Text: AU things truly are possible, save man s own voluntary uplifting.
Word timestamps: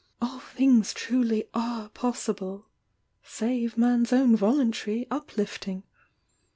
AU 0.19 0.39
things 0.55 0.95
truly 0.95 1.47
are 1.53 1.89
possible, 1.89 2.65
save 3.21 3.77
man 3.77 4.01
s 4.01 4.11
own 4.11 4.35
voluntary 4.35 5.05
uplifting. 5.11 5.83